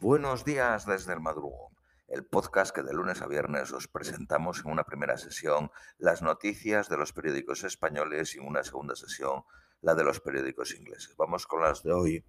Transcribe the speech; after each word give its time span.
Buenos 0.00 0.44
días 0.44 0.86
desde 0.86 1.12
el 1.12 1.18
madrugón, 1.18 1.74
el 2.06 2.24
podcast 2.24 2.72
que 2.72 2.84
de 2.84 2.94
lunes 2.94 3.20
a 3.20 3.26
viernes 3.26 3.72
os 3.72 3.88
presentamos 3.88 4.60
en 4.60 4.70
una 4.70 4.84
primera 4.84 5.18
sesión 5.18 5.72
las 5.98 6.22
noticias 6.22 6.88
de 6.88 6.96
los 6.96 7.12
periódicos 7.12 7.64
españoles 7.64 8.36
y 8.36 8.38
en 8.38 8.46
una 8.46 8.62
segunda 8.62 8.94
sesión 8.94 9.42
la 9.80 9.96
de 9.96 10.04
los 10.04 10.20
periódicos 10.20 10.72
ingleses. 10.72 11.16
Vamos 11.16 11.48
con 11.48 11.62
las 11.62 11.82
de 11.82 11.90
hoy, 11.90 12.24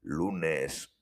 lunes 0.00 0.96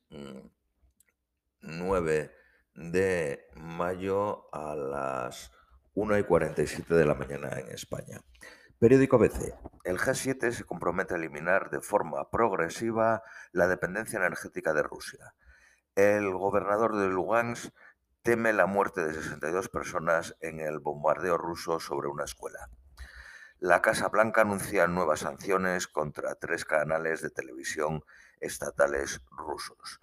9 1.61 2.33
mm, 2.75 2.91
de 2.91 3.47
mayo 3.55 4.53
a 4.53 4.75
las 4.75 5.53
1 5.95 6.19
y 6.19 6.25
47 6.25 6.95
de 6.97 7.07
la 7.07 7.15
mañana 7.15 7.61
en 7.61 7.69
España. 7.69 8.21
Periódico 8.81 9.19
BC. 9.19 9.55
El 9.85 9.99
G7 9.99 10.51
se 10.51 10.65
compromete 10.65 11.15
a 11.15 11.17
eliminar 11.17 11.71
de 11.71 11.81
forma 11.81 12.29
progresiva 12.29 13.23
la 13.53 13.69
dependencia 13.69 14.17
energética 14.17 14.75
de 14.75 14.83
Rusia. 14.83 15.33
El 15.95 16.33
gobernador 16.33 16.97
de 16.97 17.09
Lugansk 17.09 17.71
teme 18.23 18.55
la 18.55 18.65
muerte 18.65 19.05
de 19.05 19.13
62 19.13 19.69
personas 19.69 20.35
en 20.41 20.59
el 20.59 20.79
bombardeo 20.79 21.37
ruso 21.37 21.81
sobre 21.81 22.09
una 22.09 22.25
escuela. 22.25 22.71
La 23.59 23.83
Casa 23.83 24.09
Blanca 24.09 24.41
anuncia 24.41 24.87
nuevas 24.87 25.21
sanciones 25.21 25.87
contra 25.89 26.35
tres 26.37 26.65
canales 26.65 27.21
de 27.21 27.29
televisión 27.29 28.03
estatales 28.41 29.21
rusos. 29.33 30.01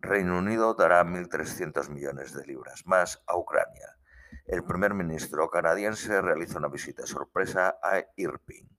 Reino 0.00 0.38
Unido 0.38 0.72
dará 0.72 1.04
1.300 1.04 1.90
millones 1.90 2.32
de 2.32 2.46
libras 2.46 2.86
más 2.86 3.22
a 3.26 3.36
Ucrania. 3.36 3.98
El 4.46 4.64
primer 4.64 4.94
ministro 4.94 5.50
canadiense 5.50 6.22
realiza 6.22 6.56
una 6.56 6.68
visita 6.68 7.06
sorpresa 7.06 7.76
a 7.82 8.02
Irpin. 8.16 8.70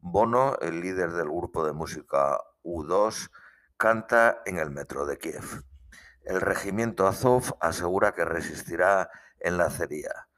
Bono, 0.00 0.58
el 0.60 0.82
líder 0.82 1.12
del 1.12 1.30
grupo 1.30 1.64
de 1.64 1.72
música 1.72 2.38
U2, 2.62 3.30
canta 3.76 4.42
en 4.46 4.58
el 4.58 4.70
metro 4.70 5.06
de 5.06 5.18
Kiev. 5.18 5.64
El 6.24 6.40
regimiento 6.40 7.06
Azov 7.06 7.56
asegura 7.60 8.12
que 8.12 8.24
resistirá 8.24 9.10
en 9.38 9.58
la 9.58 9.66
acería. 9.66 10.28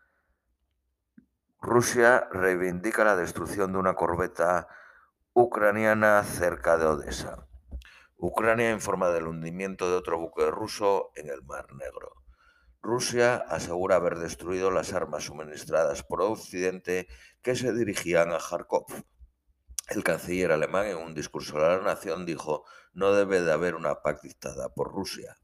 Rusia 1.60 2.28
reivindica 2.30 3.04
la 3.04 3.16
destrucción 3.16 3.72
de 3.72 3.78
una 3.78 3.94
corbeta 3.94 4.68
ucraniana 5.32 6.22
cerca 6.24 6.76
de 6.76 6.86
Odessa. 6.86 7.48
Ucrania 8.16 8.72
informa 8.72 9.08
del 9.10 9.28
hundimiento 9.28 9.88
de 9.88 9.96
otro 9.96 10.18
buque 10.18 10.50
ruso 10.50 11.10
en 11.14 11.28
el 11.28 11.42
Mar 11.42 11.72
Negro. 11.74 12.12
Rusia 12.82 13.36
asegura 13.36 13.96
haber 13.96 14.18
destruido 14.18 14.70
las 14.70 14.92
armas 14.92 15.24
suministradas 15.24 16.02
por 16.02 16.22
Occidente 16.22 17.06
que 17.42 17.54
se 17.54 17.72
dirigían 17.72 18.32
a 18.32 18.38
Kharkov. 18.38 18.86
El 19.88 20.04
canciller 20.04 20.52
alemán 20.52 20.86
en 20.86 20.98
un 20.98 21.14
discurso 21.14 21.56
a 21.56 21.76
la 21.76 21.82
nación 21.82 22.26
dijo, 22.26 22.66
no 22.92 23.14
debe 23.14 23.40
de 23.40 23.52
haber 23.52 23.74
una 23.74 24.02
paz 24.02 24.20
dictada 24.20 24.68
por 24.74 24.92
Rusia. 24.92 25.38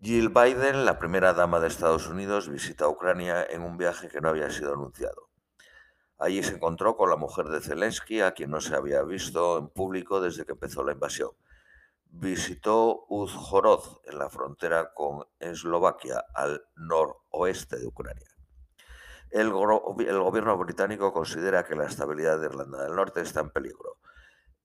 Jill 0.00 0.28
Biden, 0.28 0.84
la 0.84 1.00
primera 1.00 1.32
dama 1.32 1.58
de 1.58 1.66
Estados 1.66 2.06
Unidos, 2.06 2.48
visita 2.48 2.86
Ucrania 2.86 3.44
en 3.44 3.62
un 3.62 3.76
viaje 3.76 4.08
que 4.08 4.20
no 4.20 4.28
había 4.28 4.50
sido 4.50 4.72
anunciado. 4.72 5.30
Allí 6.16 6.44
se 6.44 6.54
encontró 6.54 6.96
con 6.96 7.10
la 7.10 7.16
mujer 7.16 7.46
de 7.46 7.60
Zelensky, 7.60 8.20
a 8.20 8.34
quien 8.34 8.50
no 8.50 8.60
se 8.60 8.76
había 8.76 9.02
visto 9.02 9.58
en 9.58 9.68
público 9.68 10.20
desde 10.20 10.46
que 10.46 10.52
empezó 10.52 10.84
la 10.84 10.92
invasión. 10.92 11.30
Visitó 12.04 13.04
Uzhorod, 13.08 13.98
en 14.04 14.18
la 14.20 14.30
frontera 14.30 14.94
con 14.94 15.26
Eslovaquia, 15.40 16.24
al 16.34 16.62
noroeste 16.76 17.78
de 17.80 17.86
Ucrania. 17.88 18.37
El, 19.30 19.50
gobierno 19.52 20.56
británico 20.56 21.12
considera 21.12 21.64
que 21.64 21.76
la 21.76 21.86
estabilidad 21.86 22.38
de 22.38 22.46
Irlanda 22.46 22.84
del 22.84 22.96
Norte 22.96 23.20
está 23.20 23.40
en 23.40 23.50
peligro. 23.50 23.98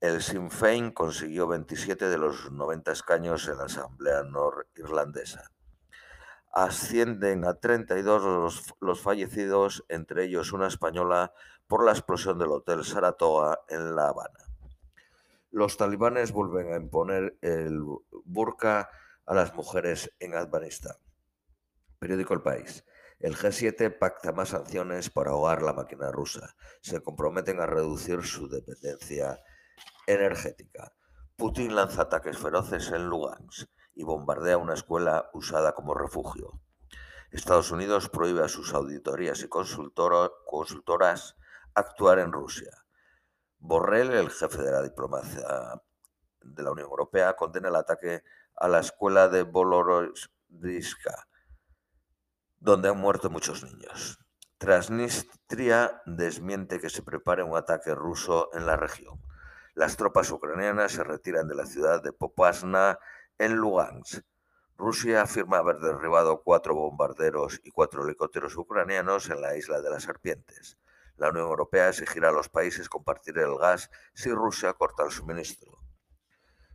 El 0.00 0.22
Sinn 0.22 0.50
Féin 0.50 0.90
consiguió 0.90 1.46
27 1.46 2.08
de 2.08 2.18
los 2.18 2.50
90 2.50 2.92
escaños 2.92 3.46
en 3.48 3.58
la 3.58 3.64
Asamblea 3.64 4.22
Norirlandesa. 4.22 5.50
Ascienden 6.52 7.44
a 7.44 7.54
32 7.54 8.22
los, 8.22 8.74
los 8.80 9.00
fallecidos, 9.00 9.84
entre 9.88 10.24
ellos 10.24 10.52
una 10.52 10.68
española, 10.68 11.32
por 11.66 11.84
la 11.84 11.92
explosión 11.92 12.38
del 12.38 12.52
Hotel 12.52 12.84
Saratoga 12.84 13.60
en 13.68 13.96
La 13.96 14.08
Habana. 14.08 14.38
Los 15.50 15.76
talibanes 15.76 16.32
vuelven 16.32 16.72
a 16.72 16.76
imponer 16.76 17.36
el 17.40 17.82
burka 18.24 18.90
a 19.26 19.34
las 19.34 19.54
mujeres 19.54 20.10
en 20.18 20.34
Afganistán. 20.34 20.96
Periódico 21.98 22.34
El 22.34 22.42
País. 22.42 22.84
El 23.20 23.36
G7 23.36 23.96
pacta 23.98 24.32
más 24.32 24.50
sanciones 24.50 25.08
para 25.08 25.30
ahogar 25.30 25.62
la 25.62 25.72
máquina 25.72 26.10
rusa. 26.10 26.56
Se 26.82 27.00
comprometen 27.00 27.60
a 27.60 27.66
reducir 27.66 28.22
su 28.22 28.48
dependencia 28.48 29.40
energética. 30.06 30.92
Putin 31.36 31.74
lanza 31.74 32.02
ataques 32.02 32.38
feroces 32.38 32.90
en 32.90 33.06
Lugansk 33.06 33.68
y 33.94 34.04
bombardea 34.04 34.58
una 34.58 34.74
escuela 34.74 35.30
usada 35.32 35.74
como 35.74 35.94
refugio. 35.94 36.60
Estados 37.30 37.70
Unidos 37.70 38.08
prohíbe 38.08 38.44
a 38.44 38.48
sus 38.48 38.74
auditorías 38.74 39.42
y 39.42 39.48
consultoras 39.48 41.36
actuar 41.74 42.18
en 42.18 42.32
Rusia. 42.32 42.84
Borrell, 43.58 44.12
el 44.12 44.30
jefe 44.30 44.62
de 44.62 44.70
la 44.70 44.82
diplomacia 44.82 45.82
de 46.42 46.62
la 46.62 46.70
Unión 46.70 46.88
Europea, 46.88 47.34
condena 47.34 47.68
el 47.68 47.76
ataque 47.76 48.22
a 48.56 48.68
la 48.68 48.80
escuela 48.80 49.28
de 49.28 49.42
Bolorodiska 49.42 51.26
donde 52.64 52.88
han 52.88 52.96
muerto 52.96 53.28
muchos 53.28 53.62
niños. 53.62 54.18
Transnistria 54.56 56.00
desmiente 56.06 56.80
que 56.80 56.88
se 56.88 57.02
prepare 57.02 57.42
un 57.42 57.58
ataque 57.58 57.94
ruso 57.94 58.48
en 58.54 58.64
la 58.64 58.74
región. 58.74 59.20
Las 59.74 59.98
tropas 59.98 60.30
ucranianas 60.30 60.92
se 60.92 61.04
retiran 61.04 61.46
de 61.46 61.56
la 61.56 61.66
ciudad 61.66 62.02
de 62.02 62.14
Popasna 62.14 62.98
en 63.36 63.56
Lugansk. 63.56 64.24
Rusia 64.78 65.20
afirma 65.20 65.58
haber 65.58 65.76
derribado 65.76 66.42
cuatro 66.42 66.74
bombarderos 66.74 67.60
y 67.64 67.70
cuatro 67.70 68.02
helicópteros 68.02 68.56
ucranianos 68.56 69.28
en 69.28 69.42
la 69.42 69.54
isla 69.58 69.82
de 69.82 69.90
las 69.90 70.04
serpientes. 70.04 70.78
La 71.16 71.28
Unión 71.28 71.44
Europea 71.44 71.90
exigirá 71.90 72.30
a 72.30 72.32
los 72.32 72.48
países 72.48 72.88
compartir 72.88 73.36
el 73.36 73.58
gas 73.58 73.90
si 74.14 74.32
Rusia 74.32 74.72
corta 74.72 75.04
el 75.04 75.10
suministro. 75.10 75.80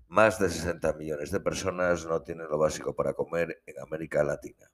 Más 0.08 0.38
de 0.38 0.52
60 0.52 0.94
millones 0.94 1.32
de 1.32 1.40
personas 1.40 2.06
no 2.06 2.22
tienen 2.22 2.48
lo 2.48 2.60
básico 2.60 2.94
para 2.94 3.16
comer 3.16 3.64
en 3.66 3.80
América 3.80 4.24
Latina. 4.24 4.70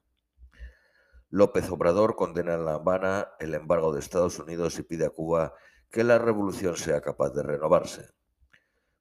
López 1.36 1.70
Obrador 1.70 2.16
condena 2.16 2.54
en 2.54 2.64
La 2.64 2.76
Habana 2.76 3.34
el 3.40 3.52
embargo 3.52 3.92
de 3.92 4.00
Estados 4.00 4.38
Unidos 4.38 4.78
y 4.78 4.84
pide 4.84 5.04
a 5.04 5.10
Cuba 5.10 5.52
que 5.90 6.02
la 6.02 6.16
revolución 6.16 6.78
sea 6.78 7.02
capaz 7.02 7.28
de 7.34 7.42
renovarse. 7.42 8.08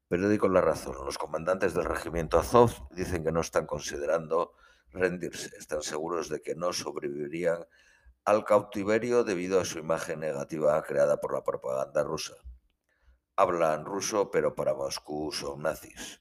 Periódico 0.09 0.49
La 0.49 0.59
Razón. 0.59 0.97
Los 1.05 1.17
comandantes 1.17 1.73
del 1.73 1.85
regimiento 1.85 2.37
Azov 2.37 2.89
dicen 2.91 3.23
que 3.23 3.31
no 3.31 3.39
están 3.39 3.65
considerando 3.65 4.51
rendirse. 4.91 5.55
Están 5.57 5.81
seguros 5.81 6.27
de 6.27 6.41
que 6.41 6.55
no 6.55 6.73
sobrevivirían 6.73 7.65
al 8.25 8.43
cautiverio 8.43 9.23
debido 9.23 9.61
a 9.61 9.63
su 9.63 9.79
imagen 9.79 10.19
negativa 10.19 10.83
creada 10.83 11.21
por 11.21 11.33
la 11.33 11.41
propaganda 11.45 12.03
rusa. 12.03 12.35
Hablan 13.37 13.85
ruso, 13.85 14.29
pero 14.29 14.55
para 14.55 14.73
Moscú 14.73 15.31
son 15.31 15.61
nazis. 15.61 16.19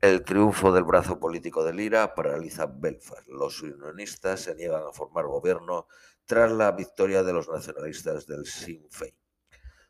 El 0.00 0.22
triunfo 0.22 0.70
del 0.70 0.84
brazo 0.84 1.18
político 1.18 1.64
de 1.64 1.72
Lira 1.72 2.14
paraliza 2.14 2.66
Belfast. 2.66 3.26
Los 3.26 3.60
unionistas 3.62 4.38
se 4.42 4.54
niegan 4.54 4.84
a 4.86 4.92
formar 4.92 5.26
gobierno 5.26 5.88
tras 6.24 6.52
la 6.52 6.70
victoria 6.70 7.24
de 7.24 7.32
los 7.32 7.48
nacionalistas 7.48 8.24
del 8.28 8.46
Sinn 8.46 8.86
Féin. 8.90 9.16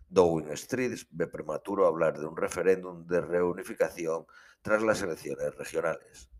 Downing 0.08 0.52
Street 0.52 0.98
ve 1.10 1.26
prematuro 1.26 1.86
hablar 1.86 2.18
de 2.18 2.24
un 2.24 2.38
referéndum 2.38 3.06
de 3.06 3.20
reunificación 3.20 4.24
tras 4.62 4.82
las 4.82 5.02
elecciones 5.02 5.54
regionales. 5.56 6.30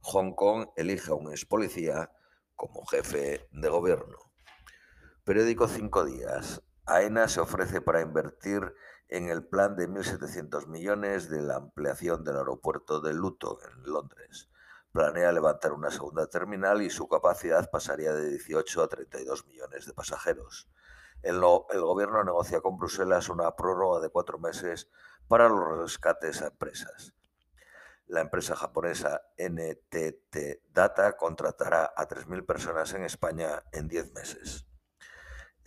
Hong 0.00 0.32
Kong 0.32 0.68
elige 0.74 1.10
a 1.10 1.16
un 1.16 1.30
ex 1.30 1.44
policía 1.44 2.10
como 2.54 2.86
jefe 2.86 3.46
de 3.52 3.68
gobierno. 3.68 4.32
Periódico 5.22 5.68
Cinco 5.68 6.06
Días. 6.06 6.62
AENA 6.88 7.28
se 7.28 7.40
ofrece 7.40 7.82
para 7.82 8.00
invertir 8.00 8.74
en 9.08 9.28
el 9.28 9.44
plan 9.46 9.76
de 9.76 9.88
1.700 9.88 10.66
millones 10.66 11.28
de 11.28 11.42
la 11.42 11.56
ampliación 11.56 12.24
del 12.24 12.36
aeropuerto 12.36 13.00
de 13.00 13.12
Luton, 13.12 13.58
en 13.70 13.92
Londres. 13.92 14.48
Planea 14.92 15.32
levantar 15.32 15.72
una 15.72 15.90
segunda 15.90 16.26
terminal 16.28 16.80
y 16.80 16.88
su 16.88 17.06
capacidad 17.06 17.70
pasaría 17.70 18.12
de 18.12 18.30
18 18.30 18.82
a 18.82 18.88
32 18.88 19.46
millones 19.46 19.86
de 19.86 19.92
pasajeros. 19.92 20.68
El, 21.22 21.36
el 21.36 21.80
gobierno 21.82 22.24
negocia 22.24 22.60
con 22.60 22.78
Bruselas 22.78 23.28
una 23.28 23.54
prórroga 23.54 24.00
de 24.00 24.08
cuatro 24.08 24.38
meses 24.38 24.88
para 25.28 25.48
los 25.48 25.78
rescates 25.78 26.40
a 26.40 26.46
empresas. 26.46 27.12
La 28.06 28.22
empresa 28.22 28.56
japonesa 28.56 29.20
NTT 29.36 30.62
Data 30.72 31.18
contratará 31.18 31.92
a 31.94 32.08
3.000 32.08 32.46
personas 32.46 32.94
en 32.94 33.04
España 33.04 33.64
en 33.72 33.88
10 33.88 34.14
meses. 34.14 34.67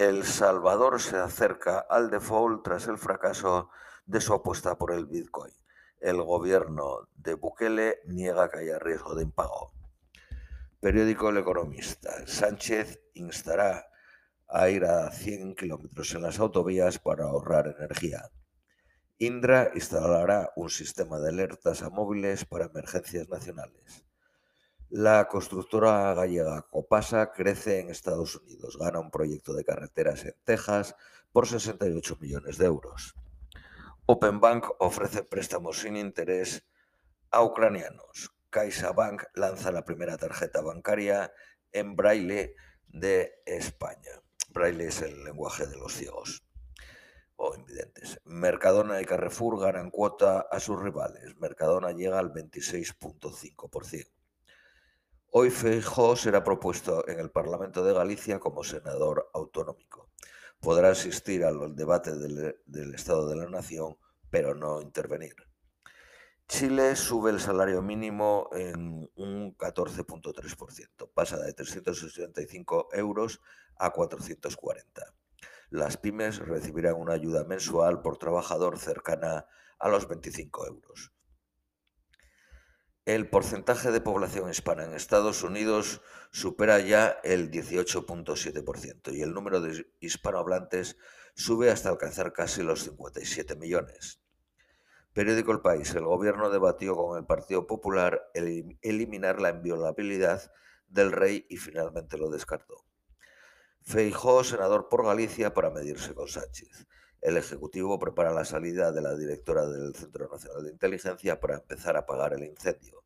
El 0.02 0.24
Salvador 0.24 1.00
se 1.00 1.18
acerca 1.18 1.78
al 1.78 2.10
default 2.10 2.64
tras 2.64 2.88
el 2.88 2.98
fracaso 2.98 3.70
de 4.08 4.20
su 4.20 4.34
apuesta 4.34 4.76
por 4.76 4.92
el 4.92 5.06
Bitcoin. 5.06 5.54
El 6.00 6.24
gobierno 6.24 7.08
de 7.14 7.36
Bukele 7.36 8.00
niega 8.08 8.50
que 8.50 8.62
haya 8.62 8.80
riesgo 8.80 9.14
de 9.14 9.22
impago. 9.22 9.72
Periódico 10.80 11.30
El 11.30 11.38
Economista. 11.38 12.26
Sánchez 12.26 13.00
instará 13.14 13.86
a 14.48 14.70
ir 14.70 14.86
a 14.86 15.12
100 15.12 15.54
kilómetros 15.54 16.16
en 16.16 16.24
las 16.24 16.40
autovías 16.40 16.98
para 16.98 17.26
ahorrar 17.26 17.68
energía. 17.68 18.24
Indra 19.20 19.70
instalará 19.76 20.52
un 20.56 20.72
sistema 20.72 21.20
de 21.20 21.30
alertas 21.30 21.84
a 21.84 21.92
móviles 21.92 22.44
para 22.44 22.66
emergencias 22.66 23.30
nacionales. 23.30 24.04
La 24.94 25.30
constructora 25.30 26.14
gallega 26.14 26.68
Copasa 26.70 27.32
crece 27.32 27.80
en 27.80 27.90
Estados 27.90 28.36
Unidos, 28.36 28.78
gana 28.78 29.00
un 29.00 29.10
proyecto 29.10 29.54
de 29.54 29.64
carreteras 29.64 30.26
en 30.26 30.36
Texas 30.44 30.98
por 31.32 31.48
68 31.48 32.18
millones 32.20 32.58
de 32.58 32.66
euros. 32.66 33.16
Openbank 34.06 34.66
ofrece 34.80 35.24
préstamos 35.24 35.80
sin 35.80 35.96
interés 35.96 36.68
a 37.30 37.42
ucranianos. 37.42 38.32
CaixaBank 38.50 39.24
lanza 39.36 39.72
la 39.72 39.86
primera 39.86 40.18
tarjeta 40.18 40.60
bancaria 40.60 41.32
en 41.72 41.96
braille 41.96 42.56
de 42.90 43.42
España. 43.46 44.22
Braille 44.50 44.88
es 44.88 45.02
el 45.04 45.24
lenguaje 45.24 45.68
de 45.68 45.78
los 45.78 45.94
ciegos 45.94 46.44
o 47.38 47.56
invidentes. 47.56 48.20
Mercadona 48.26 49.00
y 49.00 49.06
Carrefour 49.06 49.58
ganan 49.58 49.90
cuota 49.90 50.42
a 50.52 50.60
sus 50.60 50.78
rivales. 50.82 51.38
Mercadona 51.38 51.94
llega 51.94 52.20
al 52.20 52.34
26.5%. 52.34 54.21
Hoy 55.34 55.50
Feijóo 55.50 56.18
será 56.18 56.44
propuesto 56.44 57.08
en 57.08 57.18
el 57.18 57.32
Parlamento 57.32 57.86
de 57.86 57.94
Galicia 57.94 58.38
como 58.38 58.66
senador 58.66 59.30
autonómico. 59.34 60.10
Podrá 60.60 60.90
asistir 60.90 61.46
al 61.46 61.74
debate 61.74 62.18
del, 62.18 62.60
del 62.66 62.94
Estado 62.94 63.30
de 63.30 63.38
la 63.38 63.48
Nación, 63.48 63.96
pero 64.30 64.56
no 64.56 64.82
intervenir. 64.82 65.36
Chile 66.50 66.98
sube 66.98 67.32
el 67.32 67.40
salario 67.40 67.82
mínimo 67.82 68.50
en 68.52 69.10
un 69.16 69.56
14.3%, 69.56 71.10
pasa 71.14 71.38
de 71.38 71.54
365 71.54 72.90
euros 72.92 73.40
a 73.78 73.92
440. 73.92 75.16
Las 75.70 75.96
pymes 75.96 76.40
recibirán 76.40 76.96
una 76.96 77.14
ayuda 77.14 77.46
mensual 77.46 78.02
por 78.02 78.18
trabajador 78.18 78.78
cercana 78.80 79.46
a 79.80 79.88
los 79.88 80.10
25 80.10 80.68
euros. 80.68 81.14
El 83.06 83.28
porcentaje 83.28 83.90
de 83.90 84.00
población 84.00 84.52
hispana 84.52 84.84
en 84.84 84.94
Estados 84.94 85.42
Unidos 85.42 86.02
supera 86.30 86.80
ya 86.80 87.20
el 87.24 87.50
18.7% 87.50 89.12
y 89.16 89.24
el 89.24 89.34
número 89.34 89.60
de 89.60 89.92
hispanohablantes 90.00 90.98
sube 91.34 91.72
hasta 91.72 91.90
alcanzar 91.90 92.32
casi 92.32 92.62
los 92.62 92.84
57 92.84 93.56
millones. 93.56 94.22
Periódico 95.14 95.52
El 95.52 95.62
País. 95.62 95.96
El 95.96 96.06
gobierno 96.06 96.52
debatió 96.52 96.96
con 96.96 97.18
el 97.18 97.26
Partido 97.26 97.66
Popular 97.66 98.30
el 98.36 98.78
eliminar 98.84 99.42
la 99.42 99.50
inviolabilidad 99.50 100.52
del 100.88 101.12
rey 101.12 101.48
y 101.50 101.58
finalmente 101.58 102.20
lo 102.20 102.30
descartó. 102.30 102.86
Feijó, 103.82 104.44
senador 104.44 104.90
por 104.90 105.04
Galicia, 105.04 105.56
para 105.56 105.72
medirse 105.72 106.14
con 106.14 106.28
Sánchez. 106.28 106.88
El 107.22 107.38
Ejecutivo 107.38 108.00
prepara 108.00 108.34
la 108.34 108.46
salida 108.46 108.92
de 108.92 109.02
la 109.02 109.16
directora 109.16 109.68
del 109.68 109.94
Centro 109.94 110.28
Nacional 110.28 110.64
de 110.64 110.72
Inteligencia 110.72 111.40
para 111.40 111.54
empezar 111.54 111.96
a 111.96 112.00
apagar 112.00 112.34
el 112.34 112.44
incendio. 112.44 113.04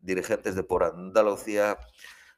Dirigentes 0.00 0.54
de 0.54 0.64
por 0.64 0.84
Andalucía 0.84 1.78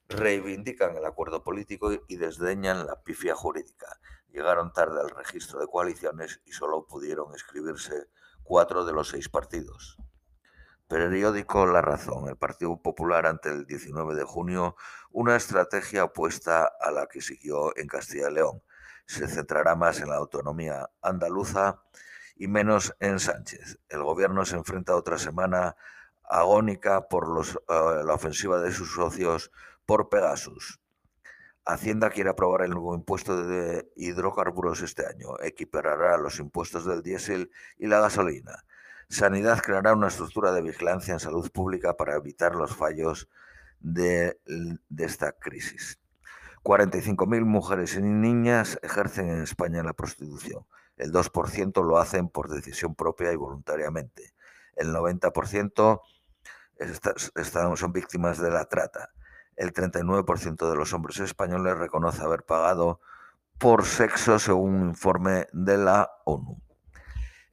reivindican 0.08 0.96
el 0.96 1.04
acuerdo 1.04 1.42
político 1.42 1.90
y 2.06 2.16
desdeñan 2.16 2.86
la 2.86 3.02
pifia 3.02 3.34
jurídica. 3.34 3.88
Llegaron 4.28 4.72
tarde 4.72 5.00
al 5.00 5.10
registro 5.10 5.58
de 5.58 5.66
coaliciones 5.66 6.40
y 6.44 6.52
solo 6.52 6.86
pudieron 6.86 7.34
escribirse 7.34 8.06
cuatro 8.44 8.84
de 8.84 8.92
los 8.92 9.08
seis 9.08 9.28
partidos. 9.28 9.96
Periódico 10.86 11.66
La 11.66 11.82
Razón. 11.82 12.28
El 12.28 12.36
Partido 12.36 12.80
Popular 12.80 13.26
ante 13.26 13.48
el 13.48 13.66
19 13.66 14.14
de 14.14 14.22
junio 14.22 14.76
una 15.10 15.34
estrategia 15.34 16.04
opuesta 16.04 16.70
a 16.80 16.92
la 16.92 17.08
que 17.08 17.20
siguió 17.20 17.76
en 17.76 17.88
Castilla 17.88 18.30
y 18.30 18.34
León 18.34 18.62
se 19.06 19.28
centrará 19.28 19.74
más 19.74 20.00
en 20.00 20.10
la 20.10 20.16
autonomía 20.16 20.90
andaluza 21.00 21.80
y 22.36 22.48
menos 22.48 22.94
en 23.00 23.18
Sánchez. 23.18 23.78
El 23.88 24.02
gobierno 24.02 24.44
se 24.44 24.56
enfrenta 24.56 24.94
otra 24.94 25.18
semana 25.18 25.76
agónica 26.24 27.08
por 27.08 27.28
los, 27.28 27.54
uh, 27.54 28.04
la 28.04 28.14
ofensiva 28.14 28.60
de 28.60 28.72
sus 28.72 28.92
socios 28.94 29.50
por 29.86 30.08
Pegasus. 30.08 30.80
Hacienda 31.64 32.10
quiere 32.10 32.30
aprobar 32.30 32.62
el 32.62 32.70
nuevo 32.70 32.94
impuesto 32.94 33.44
de 33.44 33.90
hidrocarburos 33.96 34.82
este 34.82 35.06
año. 35.06 35.38
Equiparará 35.40 36.16
los 36.16 36.38
impuestos 36.38 36.84
del 36.84 37.02
diésel 37.02 37.50
y 37.78 37.86
la 37.86 38.00
gasolina. 38.00 38.64
Sanidad 39.08 39.60
creará 39.62 39.94
una 39.94 40.08
estructura 40.08 40.52
de 40.52 40.62
vigilancia 40.62 41.14
en 41.14 41.20
salud 41.20 41.50
pública 41.50 41.96
para 41.96 42.16
evitar 42.16 42.54
los 42.54 42.74
fallos 42.74 43.28
de, 43.80 44.38
de 44.44 45.04
esta 45.04 45.32
crisis. 45.32 45.98
45.000 46.66 47.44
mujeres 47.44 47.94
y 47.94 48.02
niñas 48.02 48.76
ejercen 48.82 49.28
en 49.28 49.42
España 49.42 49.84
la 49.84 49.92
prostitución. 49.92 50.66
El 50.96 51.12
2% 51.12 51.84
lo 51.86 51.98
hacen 51.98 52.28
por 52.28 52.48
decisión 52.48 52.96
propia 52.96 53.32
y 53.32 53.36
voluntariamente. 53.36 54.34
El 54.74 54.92
90% 54.92 56.00
están, 57.36 57.76
son 57.76 57.92
víctimas 57.92 58.38
de 58.38 58.50
la 58.50 58.64
trata. 58.64 59.10
El 59.54 59.72
39% 59.72 60.68
de 60.68 60.74
los 60.74 60.92
hombres 60.92 61.20
españoles 61.20 61.78
reconoce 61.78 62.24
haber 62.24 62.42
pagado 62.42 63.00
por 63.58 63.84
sexo 63.84 64.40
según 64.40 64.74
un 64.74 64.88
informe 64.88 65.46
de 65.52 65.78
la 65.78 66.10
ONU. 66.24 66.60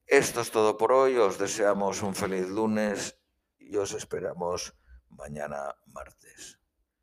Esto 0.08 0.42
es 0.42 0.50
todo 0.50 0.76
por 0.76 0.92
hoy. 0.92 1.18
Os 1.18 1.38
deseamos 1.38 2.02
un 2.02 2.16
feliz 2.16 2.50
lunes 2.50 3.20
y 3.60 3.78
os 3.78 3.94
esperamos 3.94 4.76
mañana 5.12 5.76
martes. 5.86 6.63